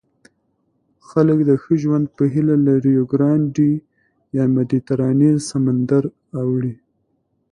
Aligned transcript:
خلک 1.09 1.37
د 1.49 1.51
ښه 1.61 1.73
ژوند 1.83 2.05
په 2.15 2.23
هیله 2.33 2.55
له 2.65 2.73
ریوګرانډي 2.85 3.73
یا 4.37 4.43
مدیترانې 4.57 5.31
سمندر 5.49 6.03
اوړي. 6.41 6.75